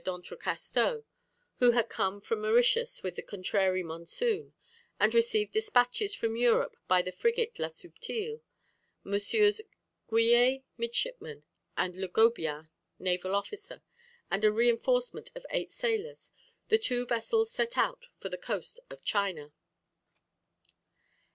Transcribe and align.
d'Entrecasteaux, 0.03 1.05
who 1.59 1.71
had 1.73 1.87
come 1.87 2.19
from 2.19 2.41
Mauritius 2.41 3.03
with 3.03 3.15
the 3.15 3.21
contrary 3.21 3.83
monsoon, 3.83 4.55
and 4.99 5.13
received 5.13 5.51
despatches 5.51 6.15
from 6.15 6.35
Europe 6.35 6.75
by 6.87 7.03
the 7.03 7.11
frigate 7.11 7.59
La 7.59 7.67
Subtile, 7.67 8.41
MM. 9.05 9.61
Guyet, 10.09 10.63
midshipman, 10.75 11.43
and 11.77 11.95
Le 11.97 12.07
Gobien, 12.07 12.69
naval 12.97 13.35
officer, 13.35 13.83
and 14.31 14.43
a 14.43 14.51
reinforcement 14.51 15.29
of 15.35 15.45
eight 15.51 15.69
sailors 15.69 16.31
the 16.69 16.79
two 16.79 17.05
vessels 17.05 17.51
set 17.51 17.77
out 17.77 18.07
for 18.17 18.29
the 18.29 18.39
coast 18.39 18.79
of 18.89 19.03
China. 19.03 19.53